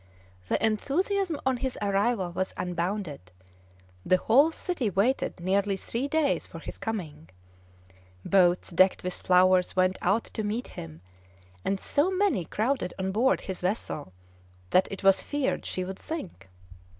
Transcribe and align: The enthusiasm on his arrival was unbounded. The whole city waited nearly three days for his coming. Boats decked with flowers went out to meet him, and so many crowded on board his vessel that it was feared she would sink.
The 0.47 0.57
enthusiasm 0.65 1.39
on 1.45 1.57
his 1.57 1.77
arrival 1.79 2.31
was 2.31 2.55
unbounded. 2.57 3.31
The 4.03 4.17
whole 4.17 4.51
city 4.51 4.89
waited 4.89 5.39
nearly 5.39 5.77
three 5.77 6.07
days 6.07 6.47
for 6.47 6.57
his 6.57 6.79
coming. 6.79 7.29
Boats 8.25 8.71
decked 8.71 9.03
with 9.03 9.13
flowers 9.13 9.75
went 9.75 9.99
out 10.01 10.23
to 10.23 10.43
meet 10.43 10.69
him, 10.69 11.01
and 11.63 11.79
so 11.79 12.09
many 12.09 12.45
crowded 12.45 12.95
on 12.97 13.11
board 13.11 13.41
his 13.41 13.61
vessel 13.61 14.11
that 14.71 14.87
it 14.89 15.03
was 15.03 15.21
feared 15.21 15.67
she 15.67 15.83
would 15.83 15.99
sink. 15.99 16.49